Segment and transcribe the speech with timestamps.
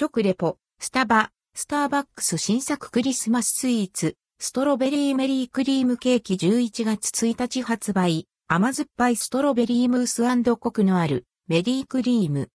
[0.00, 12.50] 食レポ、スタバ、スターバックス新作クリスマススイーツ、ストロベリーメリークリームケーキ11月1日発売、甘酸っぱいストロベリームースコクのあるメリークリーム。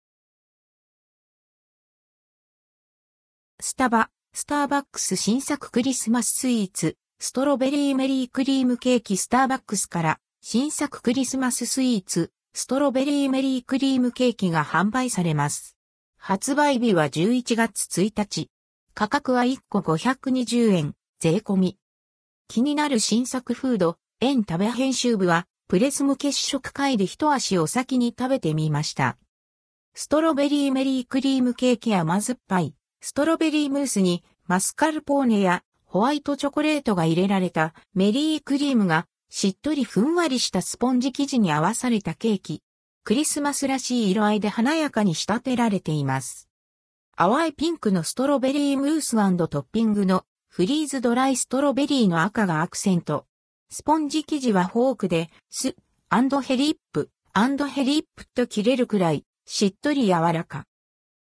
[3.58, 15.79] スタバ、スターバックス新作クリスマススイーツ、ストロベリーメリークリームケーキスターバックスから新作クリスマススイーツ、ストロベリーメリークリームケーキが販売されます。
[16.22, 18.50] 発売日は11月1日。
[18.92, 21.78] 価格は1個520円、税込み。
[22.46, 29.16] 気になる新作フード、エン食べ編集部は、プレス向け試食会で一足お先に食べてみました。
[29.94, 42.62] ストロベリーメリークリームケーキ甘酸っぱい、ストロベリームースにマスカルポーネやホワイトチョコレートが入れられたメリークリームがしっとりふんわりしたスポンジ生地に合わされたケーキ。
[43.10, 46.48] クリスマスらしい色合いで華やかに仕立てられています。
[47.16, 49.16] 淡いピンクのストロベリームース
[49.48, 53.26] トッピングのフリーズドライストロベリーの赤がアクセント。
[53.68, 55.74] スポンジ生地はフォークで、ス、
[56.08, 60.68] and hellip、and hellip と切れるくらい、しっとり柔らか。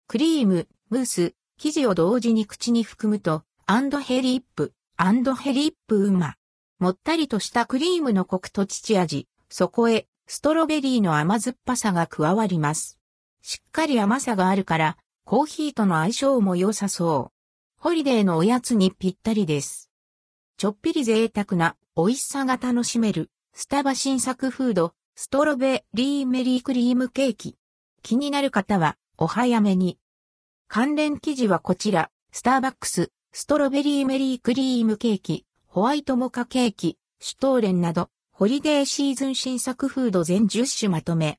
[0.07, 6.35] クリーム、ムース、生地を同時に口に含むと、 and hellip、and hellip うま。
[6.79, 12.99] もったりとしたクリームのコクと乳味、そこへ、ストロベリーの甘酸っぱさが加わります。
[13.41, 17.81] しっかり甘さがあるから、コーヒーとの相性も良さそう。
[17.81, 19.89] ホリデーのおやつにぴったりです。
[20.57, 27.57] ちょっぴり贅沢な美味しさが楽しめる、スタバ新作フード、ストロベリーメリークリームケーキ。
[28.01, 29.99] 気になる方は、お早めに。
[30.67, 41.31] 関連記事はこちら、スターバックス、ストロベリーメリークリームケーキ、ホワイトモカケーキ、シュトーレンなど、ホリデーシーズン新作フード全10種まとめ。